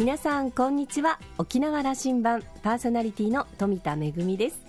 [0.00, 1.18] 皆さんこんにちは。
[1.36, 4.64] 沖縄羅針盤パーソナリティの富田恵です。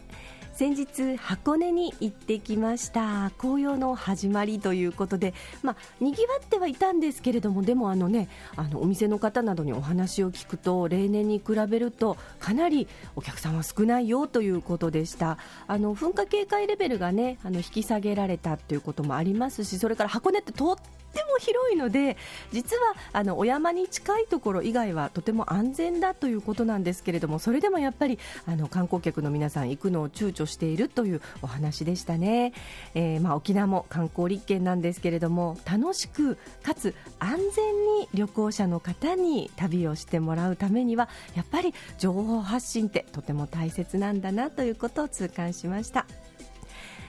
[0.51, 3.31] 先日箱根に行ってきました。
[3.37, 5.33] 紅葉の始まりということで
[5.63, 8.27] まあ賑わってはいたんですけれどもでもあのね
[8.57, 15.37] あのお店の方などにお話を聞くと例年に比べるとかなりお客さんは少ないよということでした。
[15.65, 20.77] あの噴火警戒レベルがねあの引き下げられたということもありますしそれから箱根ってと
[21.11, 22.17] っても広いので
[22.51, 32.53] 実はあのお山に近いところ以外はとても安全だということなんですけれどもそれでもやっぱりあの観光客の皆さん行くのを躊躇しているというお話でしたね、
[32.95, 46.05] えー、まあ、沖縄も観光立県なんですけれども楽しくかつ安全に旅行者の方に旅をしてもらうためにはやっぱり情報発信ってとても大切なんだなということを痛感しました。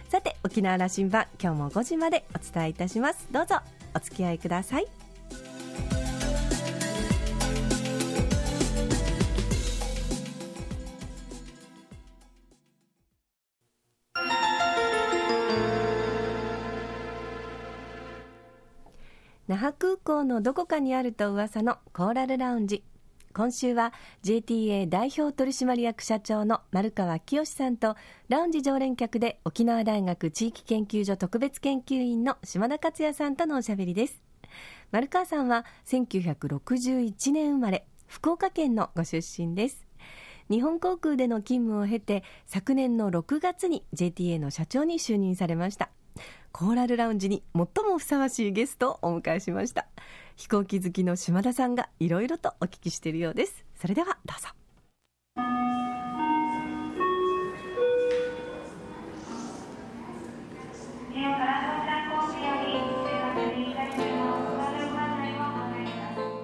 [0.09, 3.29] さて沖縄羅針盤今日も5時までお伝えいたします。
[3.33, 3.82] どうぞ。
[3.95, 4.87] お付き合いください。
[19.49, 22.85] 那覇空港のどこかにあると噂のコーラルラウンジ。
[23.35, 27.97] 今週は JTA 代表取締役社長の丸川清さんと
[28.29, 34.23] ラウンジ常連客で沖縄大学地域研究所特別研究員の島田克也さんとのおしゃべりです。
[34.91, 39.87] 丸川さんは1961年生まれ福岡県のご出身です。
[40.51, 45.89] 日本航空での勤務を経て昨年の6月に JTA の社長に就任されました。
[46.53, 49.87] コーラルラウンジに最もふさわしいゲストをお迎えしました。
[50.37, 53.65] 飛行機好きの島田さんがいろいろとお聞きしているようです。
[53.77, 54.49] それではどうぞ。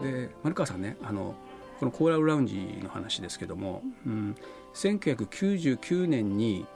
[0.02, 1.34] で丸川さんねあの
[1.78, 4.34] このコーラルラウンジの話ですけども、うん、
[4.74, 6.66] 1999年に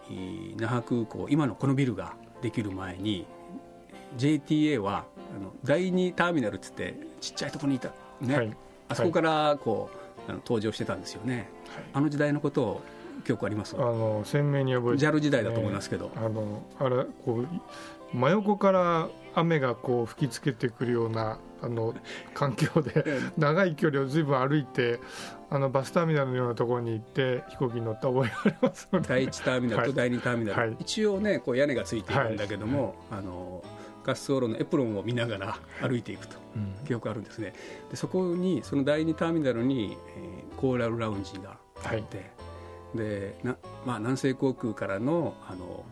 [0.56, 3.26] 那覇空港今のこのビルができる前に
[4.16, 5.06] JTA は
[5.36, 8.56] あの第2ターミナルっつってちっちゃいところにいた、ね、はい、
[8.88, 9.90] あそこからこ
[10.28, 12.82] う、あの登場してたんですよね、はい、あの時代のことを
[13.24, 13.76] 記憶あります？
[13.76, 21.94] あの鮮明に覚えて、JAL 時代だと思いますけど、あのあれこう真横から雨がこう吹きつけてくるようなあの
[22.34, 23.04] 環境で
[23.38, 25.00] 長い距離をずいぶん歩いて
[25.50, 33.62] あのバスターミナルのようなところに行って飛行機に乗った覚えがあります第1ターミナルと第2ターミナル、はい、一応ねこう屋根がついているんだけども、はい、あの
[34.04, 36.36] 滑走路のエプロンを見ながら歩いていくと、
[36.86, 37.54] 記憶あるんですね。
[37.90, 42.22] でそこにその第2ターミナルに、えー、コーラルラウンジがあって、は
[42.94, 45.84] い、でな、まあ、南西航空からのあの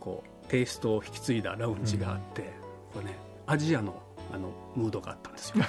[0.00, 2.52] こうテイストを引き継いだラウンジがあって、
[2.92, 4.02] これねアジアの
[4.32, 5.64] あのムードがあったんですよ。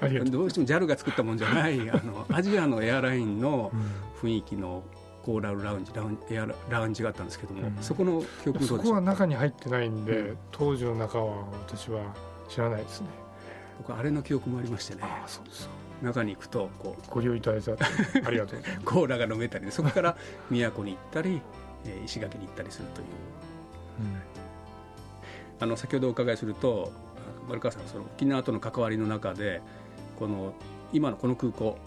[0.30, 3.72] どうしても JAL が作ったもんじゃないあのアジアのエアラインの
[4.20, 4.82] 雰囲気の
[5.24, 12.14] コーラルラウンジラウンエアラウンジがあったんですけども、うん、そこの記憶そこは中に入ってないんで、うん、当時の中は私は
[12.48, 13.08] 知らないですね。
[13.78, 15.00] 僕あれの記憶もありましてね。
[15.02, 15.68] あそうです
[16.02, 18.60] 中に行くとこうご利用いただいたありがとう。
[18.84, 20.16] コーラが飲めたりそこから
[20.50, 21.40] 宮古に行ったり、
[21.86, 23.06] えー、石垣に行ったりするという、
[24.00, 24.20] うん、
[25.60, 26.92] あの先ほどお伺いすると
[27.48, 29.62] 丸川さんその沖縄との関わりの中で
[30.18, 30.52] この
[30.92, 31.78] 今のこの空港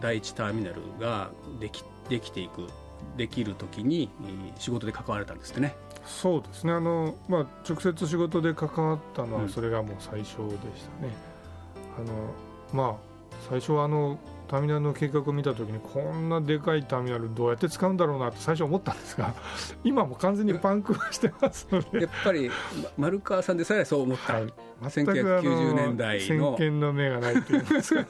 [0.00, 2.68] 第一ターミナルができできていく
[3.16, 4.10] できる時に
[4.58, 5.74] 仕事で関われたんですってね。
[6.06, 6.72] そうですね。
[6.72, 10.32] あの、まあ、直接仕事で関わったのはそれがもう最初で
[10.76, 11.12] したね、
[11.98, 12.34] うん、あの
[12.72, 13.14] まあ
[13.48, 19.34] 最初はあのターミナルの計画を見たときにこんなでかいターミナルどうやって使うんだろうなって最初思ったんですが
[19.84, 22.02] 今も完全にパンクしてますので。
[22.02, 22.50] やっぱり
[22.98, 26.56] 丸川さんでさえそう思った、はい、1990年代の。
[26.56, 28.06] 先見の目がないといいますか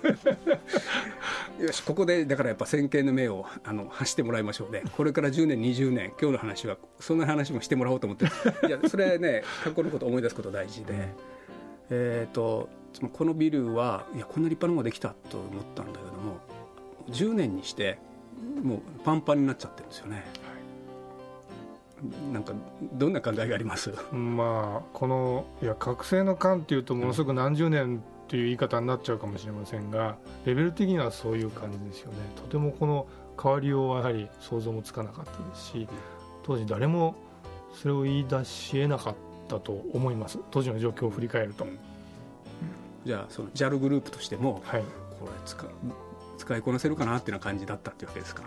[1.61, 4.83] よしここでだからやっぱ先見の目をあの発してもらいましょうね。
[4.97, 8.25] これから10年20年今日の話はそんな話もしてもらおうと思って。
[8.67, 11.09] いやそれね過去のことを思い出すこと大事で、
[11.91, 12.69] えっ、ー、と
[13.13, 16.39] このビルはいやこんな立派なのができたと思ったんだけども
[17.11, 17.99] 10年にして
[18.63, 20.25] もうパンパンになっちゃってるんですよね、
[22.07, 22.53] はい、なんか
[22.95, 23.93] どんな考えがあります？
[24.13, 30.17] まあこのいや覚醒の間っていうとものすごく何十年っていう言い方になっちゃうかもしれませんが
[30.47, 32.19] レベル的にはそういう感じですよね。
[32.37, 33.07] とてもこの
[33.41, 35.89] 変わりようはやはり想像もつかなかったですし
[36.43, 37.15] 当時誰も
[37.75, 39.15] それを言い出し得なかっ
[39.49, 40.39] たと思います。
[40.51, 41.67] 当時の状況を振り返ると。
[43.05, 44.83] じゃあその JAL グループとしても、はい、
[45.21, 45.67] これ使
[46.39, 48.45] 使いこなせるかなっていうような感じだったっていうわけですか？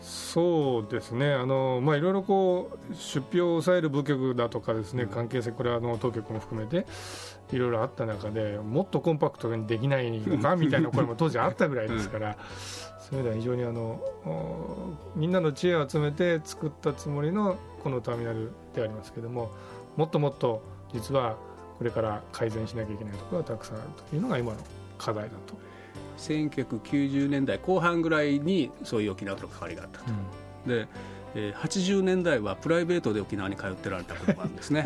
[0.00, 1.32] そうですね。
[1.34, 6.86] あの、まあ、いろいろこう出費を抑える部局だとかですね関係性これはあの当局も含めて
[7.52, 12.36] いろいろあった中でもっとコンパクトにできないのかみたいな声も当時あったぐらいですから。
[13.10, 19.50] そういう意味では非常にあのみんなの知恵を集めて作ったつもりのこのターミナルでありますけれども
[19.96, 20.62] もっともっと
[20.92, 21.36] 実は
[21.78, 24.58] これから改善しなきゃいけないところがたくさんあるというのが今の
[24.96, 25.58] 課題だと。
[26.18, 30.04] 1990年代後半ぐらいにそういう沖縄との関わりがあったと、
[30.66, 30.86] うん、で、
[31.34, 34.84] えー、80年代はプライベートで沖縄に通ってられたこともあるんですね。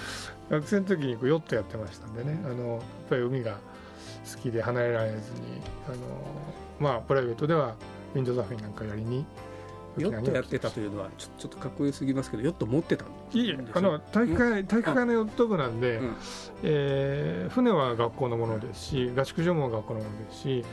[0.50, 2.38] 学生の時にヨットやってましたんでね。
[2.44, 3.58] あのやっぱり海が
[4.32, 5.20] 好きで離れられずに
[5.88, 5.96] あの、
[6.80, 7.74] まあ、プライベートでは
[8.14, 9.24] ウィンドサーフィンなんかやりに
[9.98, 16.16] ヨットやってたというのはちょちょっとかっこよすぎますけどヨット持ってたんいえあの体育会体育会のヨット部なんで、うん、
[16.62, 20.64] えー、船は学校のものですし合宿所も学校のものですし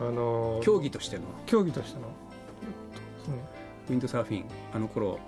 [0.00, 1.22] あの競技としての。
[1.46, 2.08] 競技としての、
[3.92, 5.18] ウィンドサーフィンあの頃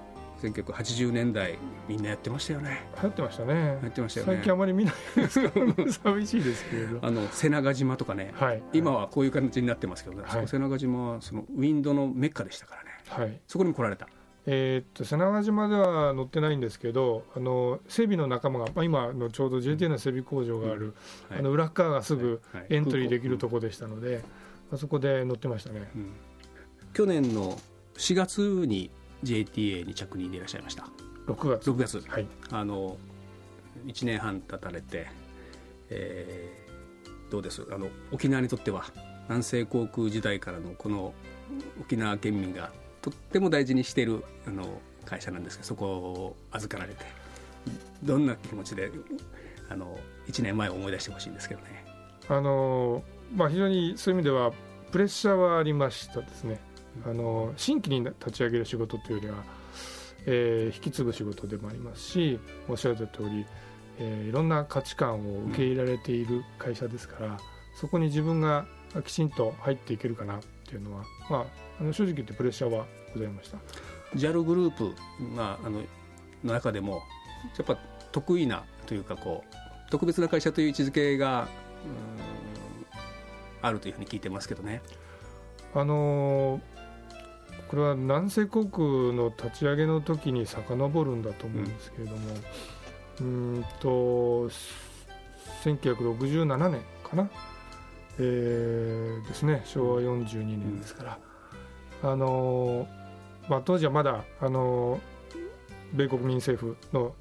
[0.42, 2.86] 1980年代みんなやってましたよね。
[2.96, 3.78] 流行ってましたね。
[3.82, 4.32] やってましたよね。
[4.34, 6.98] 最近あまり見ないですから寂しいですけれど。
[7.02, 14.08] あの瀬長島とかね、はい、今はこういう形になってますけど、ね、はい、瀬長島はそのウィンドのメッカでしたからね、はい、そこにも来られた。
[14.46, 20.90] えー、っと瀬長島では乗ってないんですけどあの整備の仲間が、まあ、今のちょうど JTA の整備工場がある、うん。
[21.30, 24.22] はい、あの裏側がすぐエントリーできるところでしたので、
[24.72, 26.12] あそこで乗ってましたね、うん、
[26.92, 27.58] 去年の
[27.96, 28.90] 4月に
[29.22, 30.86] JTA に着任でいらっしゃいました。
[31.26, 31.70] 6月。
[31.70, 32.96] 6月、はい、あの
[33.86, 35.06] 1年半経たれて、
[35.90, 37.66] えー、どうです？
[37.70, 38.84] あの沖縄にとっては
[39.28, 41.14] 南西航空時代からのこの
[41.80, 42.70] 沖縄県民が
[43.02, 47.04] とっても大事にしているあの会社なんですけどそこを預かられて
[48.02, 48.90] どんな気持ちで
[49.68, 49.98] あの
[50.28, 51.84] 1年前を思い出してほしいんですけどね。
[52.28, 53.02] あの
[53.34, 54.52] まあ、非常にそういう意味では
[54.92, 56.60] プレッシャーはありましたですね。
[57.04, 59.36] あの新規に立ち上げる仕事というよりは、
[60.26, 62.38] えー、引き継ぐ仕事でもありますし
[62.68, 63.46] おっしゃった通り、
[63.98, 67.36] えー、いろんな価値観を受け入れられている会社ですから、うん、
[67.76, 68.66] そこに自分が
[69.04, 71.44] きちんと入っていけるかなっていうのは、まあ、
[71.80, 73.58] あの正直言ってプレッシャーはございました
[74.16, 74.94] JAL グループ
[75.36, 75.82] があの
[76.44, 77.02] の中でも
[77.58, 77.76] やっぱ
[78.12, 81.48] 得意なというかこう特別な会社という位置づけが
[83.62, 84.82] あるというふうに聞いてますけどね。
[85.74, 86.73] あのー
[87.74, 92.18] これは南西航空の立ち上げの時に遡るんだと思うんですけれども、
[93.20, 94.48] うん、んと
[95.64, 97.28] 1967年かな、
[98.20, 101.18] えー、ですね昭和42年ですから、
[102.04, 102.86] うん、あの
[103.48, 105.00] まあ、当時はまだあの
[105.94, 107.12] 米国民政府の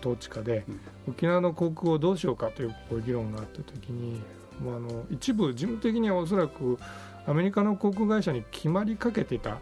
[0.00, 4.22] 統治下で、うん、沖縄の航空をどうしようかというこう議論があった時に、
[4.62, 6.78] まあ、あの一部事務的にはおそらく
[7.26, 9.58] アメリカの航空会社に決まりかけてた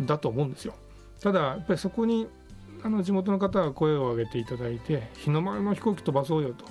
[0.00, 0.74] んだと思うんですよ。
[1.20, 2.28] ただやっぱりそこに
[2.82, 6.64] あの地元の方が声を上げていただいて日の丸の飛行機飛ばそうよと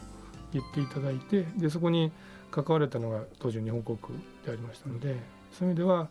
[0.54, 2.12] 言っていただいてでそこに
[2.50, 5.18] 関われたのが当時日本航空でありましたので
[5.52, 6.08] そういう意味では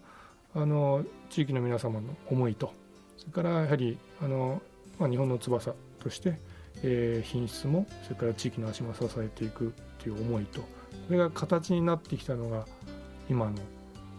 [0.55, 2.73] あの地域の皆様の思いと
[3.17, 4.61] それからやはりあの、
[4.99, 6.39] まあ、日本の翼として、
[6.83, 10.61] えー、品質もそれから地域の足も支えていくという思いと
[11.07, 12.67] それが形になってきたのが
[13.31, 13.53] 今の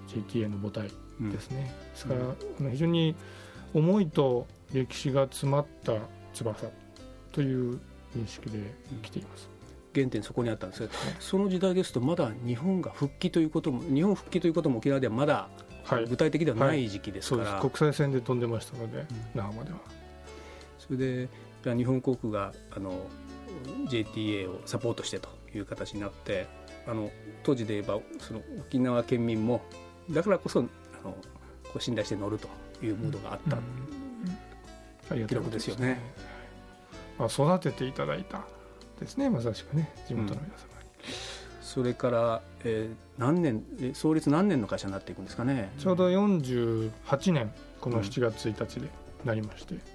[0.07, 0.89] JTA の母体
[1.31, 2.19] ですね、うん、ですから、
[2.61, 3.15] うん、非常に
[3.73, 5.93] 思いと歴史が詰まった
[6.33, 6.67] 翼
[7.31, 7.79] という
[8.15, 9.49] 認識で来ています。
[9.93, 10.89] 原点そこにあったんですが、
[11.19, 15.49] その時代ですとまだ日本が復帰ということも日本復帰ということも沖縄ではまだ
[16.07, 17.53] 具体的ではない時期ですから、はい。
[17.53, 19.79] はい、国際線で飛んでましたので、うん、那覇までは。
[20.77, 21.29] それで
[21.63, 23.07] 日本航空があの
[23.89, 26.47] JTA をサポートしてという形になって
[26.87, 27.11] あの
[27.43, 29.61] 当時で言えばその沖縄県民も
[30.09, 30.63] だからこそあ
[31.03, 31.11] の
[31.63, 32.47] こう信頼して乗ると
[32.83, 33.57] いうムードがあった、
[35.15, 35.99] うん、記録ですよね。
[37.19, 38.45] まあ、育てていただいた
[38.99, 40.45] ですねまさしくね地元の皆様に。
[40.45, 41.13] うん、
[41.61, 43.63] それから、えー、何年
[43.93, 45.71] 創立何年の会社になっていくんですかね。
[45.79, 46.91] ちょうど48
[47.33, 47.51] 年
[47.81, 48.87] この7月1日で
[49.25, 49.87] なりまして、うんはい、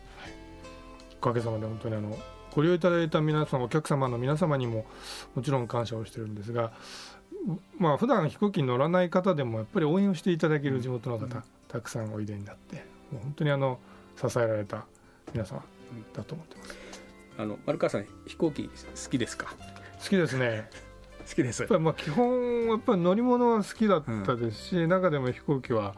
[1.20, 2.18] おかげさまで本当にあの
[2.54, 4.84] ご利用いただいた皆さんお客様の皆様にも
[5.34, 6.72] もちろん感謝をしてるんですが
[7.78, 13.78] まあ普段飛行機に乗らない方でもやっぱり応援をしていただける地元の方、うん、たくさんおいでになってもう本当にあの
[14.16, 14.84] 支えられた
[15.32, 15.64] 皆様
[16.14, 16.76] だと思ってます。
[17.38, 18.70] あの丸川さん飛行機好
[19.10, 19.54] きですか？
[20.02, 20.68] 好きですね
[21.22, 21.62] 好きです。
[21.62, 25.94] やっぱまあ基本やっぱり乗り物は好きだったですし、うん、中でも飛行機は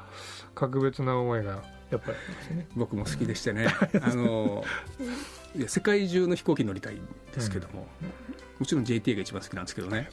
[0.54, 2.12] 格別な思いがやっぱ
[2.50, 2.66] りね。
[2.76, 3.68] 僕も好きでしてね。
[4.02, 4.64] あの
[5.56, 8.08] いや世界中の飛行機乗りたいんですけども、うん、
[8.60, 10.08] もちろん JTA が一番好きなんですけどね。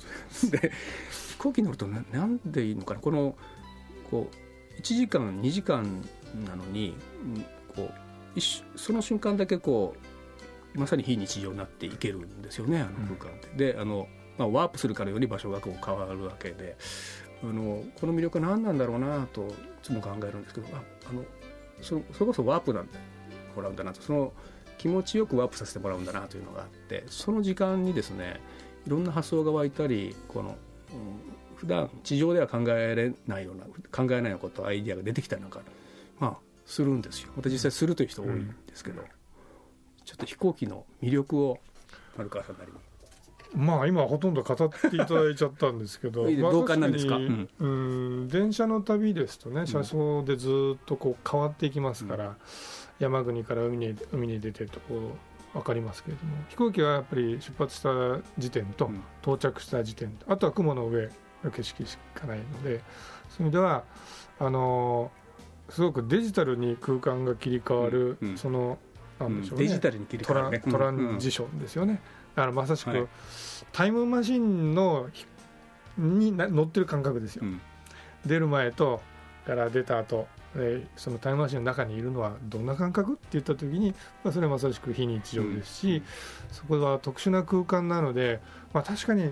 [0.50, 0.72] で
[1.12, 3.00] 飛行機乗るとななんでいいのかな？
[3.00, 3.36] この
[4.10, 6.04] こう1時間2時間
[6.46, 6.96] なのに、
[7.76, 7.92] こう
[8.36, 9.96] 一その瞬間だけこ
[10.76, 13.74] うまさに非日常になっていけるんですよねあの空間って。
[13.74, 14.08] であの
[14.38, 16.76] まあ、ワープするからより場所がこう変わるわけで
[17.44, 21.24] あのこの魅力は何なんだろうなといつも考えるんですけどああの
[21.82, 22.90] そそれこそワープなん
[23.56, 24.02] もらうんだなと。
[24.02, 24.34] その
[24.78, 28.40] 気持ちよくワープさせてもらうんだなというのがあってその時間にですね
[28.88, 30.56] いろんな発想が湧いたりこの、うん、
[31.56, 35.60] 普段地上では考えれないような考えないようなことアイディアが出てきたりなんか、
[36.20, 37.32] まあ、するんですよ。
[37.36, 39.08] また実際するという人多いんですけど、うん、
[40.04, 41.60] ちょっと飛行機の魅力を
[42.18, 42.91] 丸川さんなりに。
[43.56, 47.68] まあ今ほとんど語っていただいちゃったんですけど 同感なんですか、うん、う
[48.24, 52.36] ん電車の旅ですとね車窓でずっとこう変わっていきますから、うん、
[53.00, 54.96] 山国から海に海に出てるとこ
[55.54, 57.90] う分かりますけれども飛行機はやっぱり出発した
[58.38, 58.90] 時点と
[59.22, 61.10] 到着した時点と、あとは雲の上
[61.44, 63.84] の景色しかないのでそういう意味では
[64.40, 65.12] あの
[65.70, 68.78] すごくデジタルに空間が切り替わる、うん、その
[69.20, 72.02] なんでしょうね、デジタルに切り替わる、ね、トランジションですよね、
[72.36, 73.08] だからまさしく、はい、
[73.72, 75.10] タイムマシンの
[75.98, 77.62] に乗ってる感覚ですよ、うん、
[78.26, 79.02] 出る前と
[79.46, 86.04] から出た後でそのタイムマシンの中にいるのはどんな感覚って言った時に、まあ、それはまさしく非日常ですし、うん、
[86.52, 88.40] そこは特殊な空間なので、
[88.74, 89.32] まあ、確かに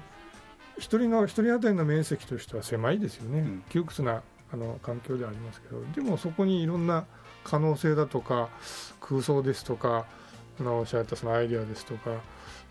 [0.78, 7.06] 一人の一人当たりの面積としては狭いですよね、うん、窮屈なあの環境ではありますけどでもそこにいろんな
[7.44, 8.50] 可能性だとか
[9.02, 10.06] 空想ですとか
[10.60, 12.12] あのおっしゃったそのアイデアですとか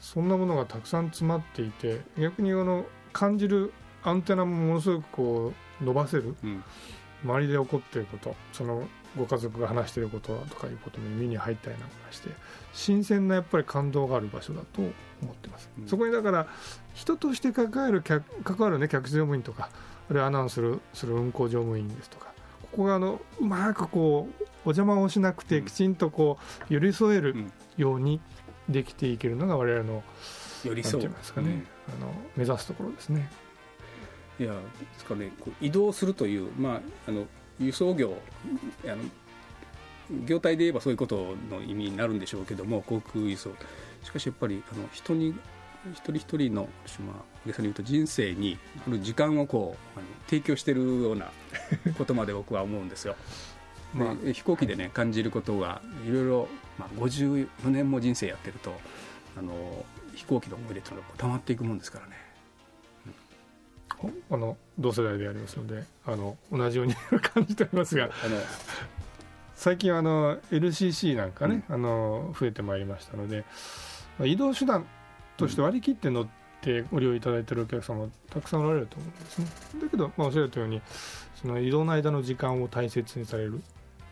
[0.01, 6.63] そんなものがたくさん詰まっていて逆にあの感じるアンテナもものすごくこう伸ばせる、うん、
[7.25, 12.31] 周りで起こっていることそのご家族が話していることとかいうことも耳に入ったりなんかして
[12.73, 14.91] 新鮮なやっぱり感動がある場所だと思
[15.33, 16.47] ってます、うん、そこにだから
[16.95, 18.23] 人として関わる関
[18.59, 19.71] わるね客室乗務員とか
[20.11, 22.27] あるいはアナウンスするする運行乗務員ですとか
[22.63, 26.39] ここがあのうまくこうお邪魔をしなくてきちんとこ
[26.71, 27.35] う寄り添える
[27.79, 28.21] ように
[28.69, 30.03] できていけるのが我々の
[30.65, 33.31] 寄り添うですかね、うん、あの目指すところですね。
[34.39, 34.59] いやで
[34.99, 37.27] すかね移動するという、まあ、あの
[37.59, 38.15] 輸送業
[38.85, 38.97] あの
[40.25, 43.51] 業態で言えばそういうことの意味になるんでしょうけども航空輸送
[44.05, 45.35] しかしやっぱりあの人に
[45.93, 46.69] 一人一人の、
[47.01, 48.59] まあ、大げさに言うと人生に
[49.01, 51.31] 時間をこうあの提供しているような
[51.97, 53.17] ことまで僕は思うんですよ。
[53.95, 58.73] まあ、飛行機でね感じることがいろいろ、まあ、54年も人生やってると
[59.37, 59.53] あの
[60.15, 62.29] 飛行機の思い出っていうのがたまっていくもんですからね。
[64.31, 68.11] あの同世代でありますのであの同じように感じておりますが。
[69.57, 73.45] 最近あの LCC なんかね、うん、あの増えてまいりましたので
[74.23, 74.87] 移動手段
[75.37, 76.29] として割り切って乗っ
[76.61, 79.47] てご利用いただいているお客様たくさんおられると思うんですね。
[79.83, 80.81] だけど、まあ、おっしゃるように
[81.41, 83.61] その移動の間の時間を大切にされる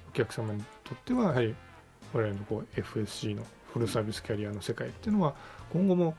[0.09, 1.55] お客様にとってはやはり
[2.13, 5.35] 我々のこう FSC のフルサービスキャリアの世界っていうのは
[5.73, 6.15] 今後も、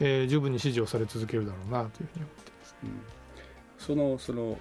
[0.00, 2.90] えー、十分に支持をされ続けるだろうなというふうに思っています、うん、
[3.78, 4.58] そのその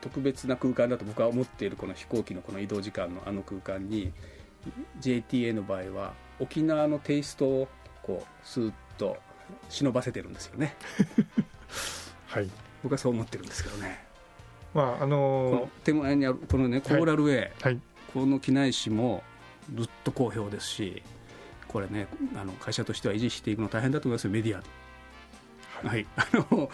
[0.00, 4.12] 特別な空間だと僕は思っているこの飛行機のこの移動時間のあの空間に
[5.00, 7.68] JTA の場合は沖縄のテイストを
[8.02, 9.16] こうスーッと
[9.68, 10.74] 忍ばせてるんですよね。
[12.26, 12.50] はい。
[12.82, 14.04] 僕はそう思ってるんですけどね。
[14.74, 17.50] まああのー、この手前にあるこのねコーラルウェイ、はい。
[17.62, 17.80] はい、
[18.12, 19.22] この機内紙も
[19.74, 21.02] ずっと好評ですし
[21.66, 24.30] これねあの会社としては維持していくの大変だと思いますよ。
[24.30, 24.62] メディア。
[25.86, 26.70] はい、あの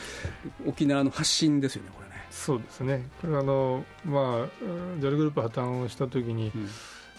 [0.67, 2.15] 沖縄の発信ですよねこれね。
[2.31, 3.09] そうですね。
[3.21, 4.23] これはあのまあ
[5.01, 6.69] JAL グループ破綻をした時に、うん。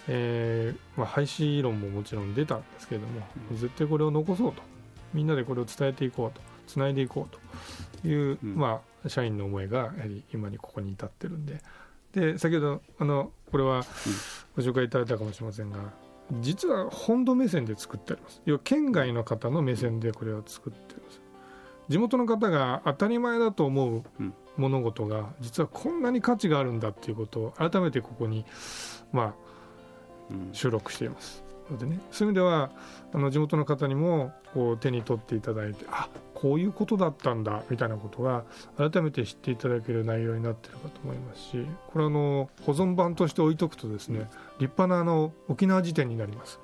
[0.07, 4.61] えーまあ、廃止論ももちろん出たんですけれども、うん、絶対これを残そうと
[5.13, 7.39] みんなでこれを伝えていこうとつないでいこうと。
[8.07, 11.61] いう、うん、まあ社員の思いがやはり今にここに至ってるんで。
[12.13, 13.83] で先ほどあのこれは
[14.55, 15.79] ご紹介いただいたかもしれませんが
[16.39, 18.41] 実は本土目線で作ってあります。
[18.45, 21.21] 要は県外の方の目線でこれを作ってます。
[21.87, 24.03] 地元の方が当たり前だと思う
[24.57, 28.43] 物事が実はこんなに価値があるんだっていうことを改めてここに
[29.11, 29.33] まあ
[30.51, 32.71] 収録していますのでねそういう意味では
[33.13, 38.43] あの地元の方にもこう手に取っていただいてあこういうことだったんだみたいなことが
[38.77, 44.29] 改めて知っていただける内容になっているかと思いますしこれあの保存版として置いとくとですね、
[44.59, 46.59] 立派なあの沖縄辞典になります、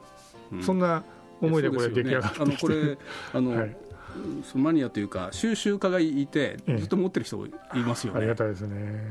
[0.52, 1.04] うん、そんな
[1.42, 2.98] 思いでこれ出来上がってね、あのこれ
[3.34, 3.76] あの、はい。
[4.56, 9.10] マニアというか収集家がいてずっと持ってる人いますよね、ありがたいですね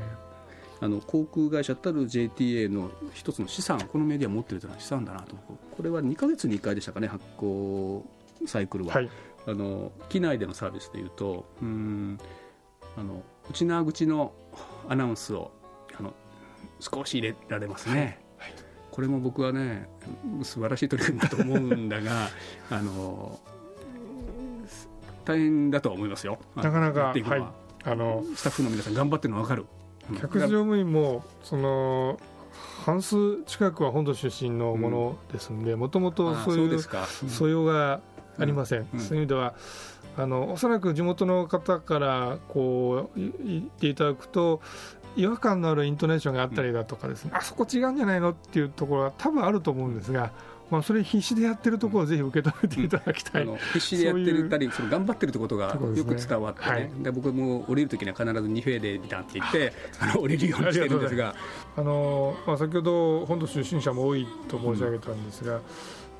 [0.81, 5.35] あの航空会社たる JTA の一つの資産このメディア持ってるというのは資産だなと。
[5.35, 8.03] これは2か月に1回でしたかね発行
[8.47, 9.09] サイクルは、はい、
[9.47, 12.17] あの機内でのサービスでいうとうん
[12.97, 14.33] あの内縄口の
[14.89, 15.51] アナウンスを
[15.97, 16.13] あの
[16.79, 18.53] 少し入れられますね、はい、
[18.89, 19.87] これも僕はね
[20.41, 22.29] 素晴らしい取り組みだと思うんだが
[22.71, 23.39] あの
[25.25, 26.39] 大変だとは思いますよ。
[26.55, 27.23] なかなか、はい、
[27.83, 29.67] あのスタッフの皆さん頑張ってるの分かる
[30.19, 32.19] 客室乗務員もその
[32.85, 36.79] 半数近くは本土出身のものですのでもともとそういう
[37.29, 38.01] 素養が
[38.37, 39.53] ありません、うん、そういう意味では
[40.17, 44.61] あのおそらく地元の方からこう言っていただくと
[45.15, 48.31] 違和感のあるイントネーションがあったりだとかですね、うん、あそこ違うんじゃないの？
[48.31, 50.31] っていうところは多分あると思うんですが、
[50.71, 61.35] まあ、それ必死でやってるところをぜひ受け止めていただきたい、うん、必死でやってるたりその頑張ってるってことがよく伝わってね、ねはい、で僕も降りるときには必ず2フェーでビタンって言ってあの降りるようにしてるんですが。
[61.75, 65.59] あの、まあ、先ほど本土出身者も多いと申し上げたんですが、や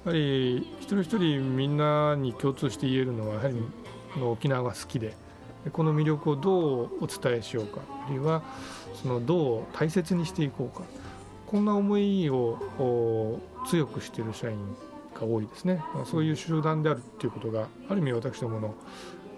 [0.06, 3.56] はり一人一人みんなに共通して言えるのはやはり
[4.22, 5.14] 沖縄が好きで
[5.72, 8.42] この魅力をどうお伝えしようかあるいは
[9.02, 10.84] そのどう大切にしていこうか
[11.46, 14.58] こんな思いを強くしている社員
[15.14, 18.76] が多いですね、まあ、そういう集団であるっていうことがある意味私どもの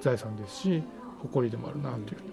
[0.02, 0.84] 財産ですし
[1.22, 2.33] 誇りでもあるなというふうに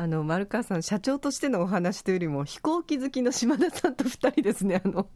[0.00, 5.08] あの丸川さん、社長としてのお話というよりも、飛行機好きの島田さんと2人ですね、あの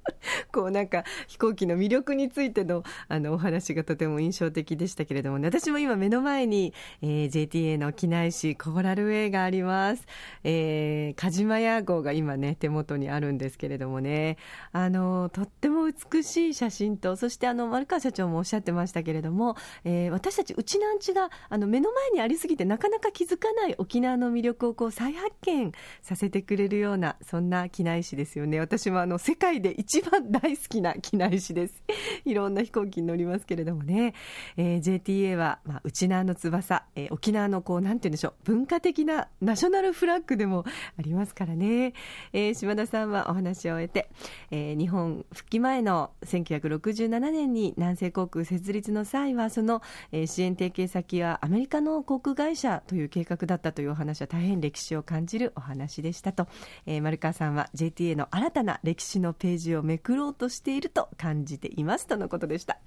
[0.53, 10.05] こうなんか飛行機の魅力についてのあのお話がとても印象的でしたけれども、ね、私も今、目の前に、えー、JTA の機内紙、コーラルウェイがあります、
[10.43, 14.37] えー、鹿島屋号が今ね、手元にあるんですけれどもね、
[14.73, 28.61] あのとっても美しい写真と、そしてあの丸川社長もおっしゃってましたけれども、えー、私たち、うちなんちがあの目の前にありすぎて、なかなか気づかない沖縄の魅力をこう再発見させてくれるようなそんな機内紙ですよね。
[28.61, 31.83] 私はあの世界で一番大好きな機内紙です。
[32.25, 34.14] いろんな飛行機に乗りますけれどもね、
[34.57, 38.35] えー、JTA は、まあ、内縄の翼、えー、沖縄のこうなんて言うんでしょう。
[38.45, 40.64] 文化的なナショナルフラッグでも
[40.99, 41.93] ありますからね、
[42.33, 44.11] えー、島田さんはお話を終えて、
[44.50, 49.82] えー、日本復帰前の1967年に南西航空設立の際はその、
[50.13, 56.49] えー、支援提携先はアメリカの航空会社という計画だったというお話は大変歴史を感じるお話でしたと、
[56.87, 62.79] えー、丸川さんは JTA の新たな歴史のページをめくろうとしていると感じていますとのことでした。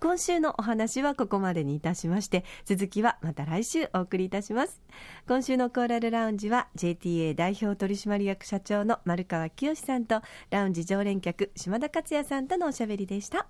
[0.00, 4.80] 今週のお話はここまでにいたしまして続きはまた来週お送りいたします。
[5.26, 13.48] 今週のコーラルラウンジは JTA 代表取締役社長の丸川清さんとラウンジ常連客島田克也さんとのおしゃべりでした。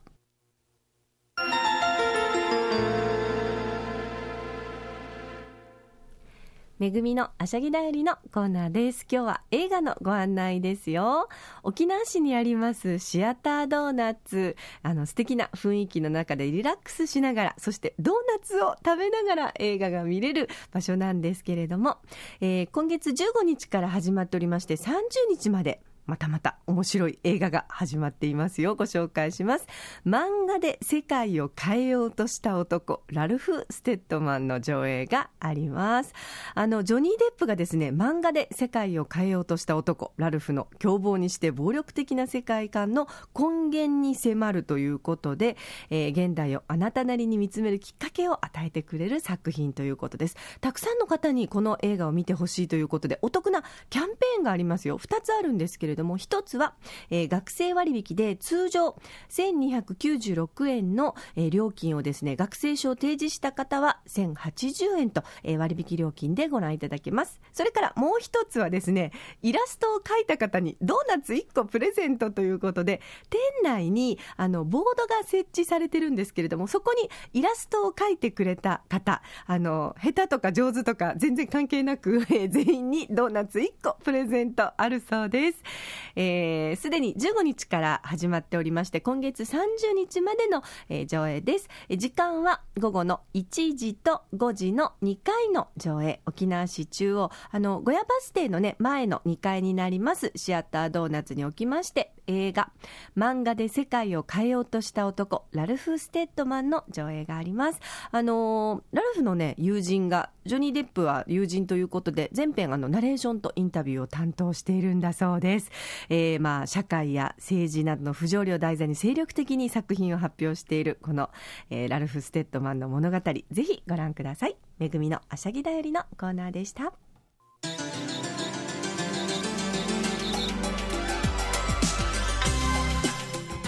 [6.80, 9.06] めぐみのあしゃぎだよりのコーナーです。
[9.08, 11.28] 今日は映画のご案内ですよ。
[11.62, 14.56] 沖縄市にありますシアタードーナツ。
[14.82, 21.98] あの素敵な雰囲気の中でリラックスしながら、そしてドーナツを食べながら映画が見れる場所なんですけれども、
[22.40, 28.74] えー、今月15日から始まっておりまして30日までまたまた面白い映画が始まっていますよ。
[28.74, 29.66] ご紹介します。
[30.06, 36.12] 漫画で世界を変えようとした男、ラルフ・ステッドマンの上映があります。
[36.54, 45.56] あの、ジョニー・デップがですね、漫画で世界を変えようとした男、ラルフの凶暴にして暴力的な世界観の根源に迫るということで、
[45.90, 50.36] えー、現代をあなたなりに見つめるきっかけを与えてくれる作品ということです。
[50.60, 54.98] たくさんの方にこの映画を見てほしいということで、お得なキャンペーンがありますよ。
[54.98, 56.74] 2つあるんですけれど、れども、一つは、
[57.10, 58.96] えー、学生割引で通常
[59.30, 67.40] 1296円の、えー、料金をですね、学生証を提示した方は1080円と、えー、割引料金でご覧いただけます。
[67.52, 85.58] それからもう一つはですね、イラストを描いた方にドーナツ1個プレゼントということで、店内にあのボードが設置されてるんですけれども、そこにイラストを描いてくれた方、あの、下手とか上手とか全然関係なく、えー、全員にドーナツ1個プレゼントあるそうです。
[85.84, 91.68] す、えー、で、に15日から始まっておりまして、今月30日までの、えー、上映です。
[91.90, 102.70] 時間は午後の1時と5時の2回の上映、沖縄市中央、あの、小屋バス停のね、前の2階になります、シアタードーナツにおきまして、映画、
[103.16, 107.80] 漫画で世界を変えようとした男、ラルフ・ステッドマンの上映があります。
[108.10, 115.70] あのー、ラルフのね、友人が、ジョニー・デップは友人ということで、全編あの、ナレーションとインタビューを担当しているんだそうです。
[116.08, 121.30] えー、まあ、社会や政治などの不条理を題材に精力的に作品を発表している、この、
[121.70, 124.56] えー、ラルフ・ステッドマンの物語、ぜひご覧ください。
[124.78, 126.92] めぐみのあしゃぎだよりのコーナーでした。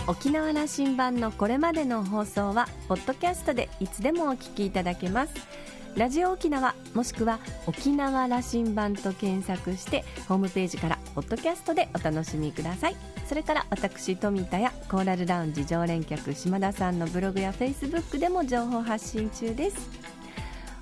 [0.09, 5.35] 沖縄羅針盤のこれまでの放送はポッドキャストでいつでもお聞きいただけます。
[5.97, 12.97] ラジオ沖縄もしくは沖縄羅針盤と検索してホームページからポッドキャストでお楽しみください。
[13.27, 19.77] それから私富田やコーラルラウンジ常連客島田さんのブログやフェイスブックでも情報発信中です。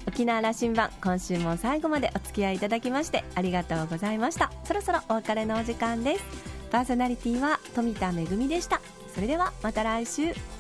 [0.06, 4.52] 沖縄羅針盤今週も最後までお付き合いいただきましてありがとうございました。
[4.64, 6.24] そろそろお別れのお時間です。
[6.70, 8.82] パーソナリティは富田恵でした。
[9.14, 10.53] それではまた来週。